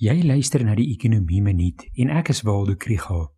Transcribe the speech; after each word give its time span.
Jy 0.00 0.22
luister 0.24 0.62
na 0.64 0.72
die 0.72 0.94
Ekonomie 0.94 1.42
Minuut 1.44 1.82
en 2.00 2.08
ek 2.16 2.32
is 2.32 2.40
Waldo 2.48 2.72
Krügel. 2.80 3.28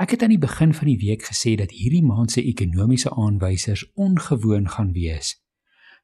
Ek 0.00 0.08
het 0.14 0.22
aan 0.24 0.32
die 0.32 0.40
begin 0.40 0.72
van 0.72 0.88
die 0.88 0.96
week 1.02 1.26
gesê 1.28 1.52
dat 1.60 1.76
hierdie 1.76 2.00
maand 2.00 2.32
se 2.32 2.40
ekonomiese 2.40 3.12
aanwysers 3.12 3.84
ongewoon 3.92 4.72
gaan 4.72 4.96
wees. 4.96 5.36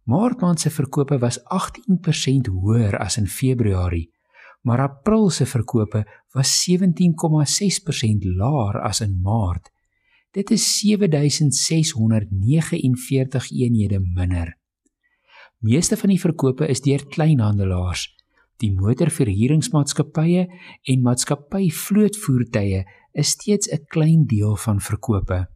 Maart 0.09 0.41
maand 0.41 0.59
se 0.61 0.69
verkope 0.73 1.19
was 1.21 1.37
18% 1.53 2.49
hoër 2.49 2.97
as 2.97 3.17
in 3.21 3.29
Februarie, 3.29 4.09
maar 4.65 4.81
April 4.81 5.29
se 5.29 5.45
verkope 5.45 6.01
was 6.33 6.65
17,6% 6.65 8.25
laer 8.39 8.81
as 8.81 9.01
in 9.05 9.21
Maart. 9.21 9.69
Dit 10.33 10.49
is 10.51 10.79
7649 10.79 13.51
eenhede 13.51 13.99
minder. 14.01 14.57
Meeste 15.61 15.97
van 15.97 16.09
die 16.09 16.21
verkope 16.21 16.67
is 16.67 16.81
deur 16.81 17.05
kleinhandelaars. 17.05 18.15
Die 18.61 18.73
motorverhuuringsmaatskappye 18.73 20.47
en 20.83 21.01
maatskappy 21.05 21.69
vlootvoertuie 21.69 22.85
is 23.15 23.29
steeds 23.29 23.67
'n 23.71 23.85
klein 23.87 24.25
deel 24.25 24.55
van 24.55 24.81
verkope. 24.81 25.47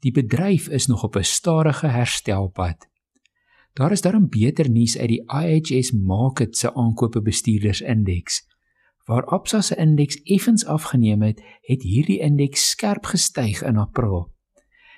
Die 0.00 0.12
bedryf 0.12 0.68
is 0.68 0.86
nog 0.86 1.02
op 1.02 1.16
'n 1.16 1.22
stadige 1.22 1.86
herstelpad. 1.86 2.88
Daar 3.72 3.92
is 3.92 4.00
daarom 4.00 4.28
beter 4.28 4.70
nuus 4.70 4.98
uit 4.98 5.08
die 5.08 5.24
IHS 5.26 5.92
Markit 5.92 6.56
se 6.56 6.74
aankope 6.74 7.22
bestuurders 7.22 7.80
indeks. 7.80 8.46
Waar 9.04 9.24
Absa 9.24 9.60
se 9.60 9.76
indeks 9.76 10.22
effens 10.22 10.64
afgeneem 10.64 11.22
het, 11.22 11.42
het 11.60 11.82
hierdie 11.82 12.18
indeks 12.18 12.70
skerp 12.70 13.04
gestyg 13.04 13.62
in 13.62 13.76
April. 13.76 14.34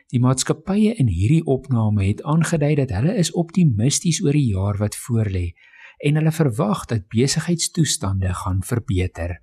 Die 0.06 0.20
maatskappye 0.20 0.95
in 0.95 1.06
hierdie 1.06 1.45
opname 1.45 2.06
het 2.06 2.23
aangedui 2.23 2.75
dat 2.75 2.91
hulle 2.91 3.14
is 3.14 3.33
optimisties 3.33 4.23
oor 4.25 4.33
die 4.33 4.55
jaar 4.55 4.77
wat 4.77 4.97
voorlê 4.97 5.53
en 5.98 6.14
hulle 6.14 6.33
verwag 6.33 6.84
dat 6.84 7.08
besigheidstoestande 7.08 8.34
gaan 8.34 8.62
verbeter. 8.62 9.42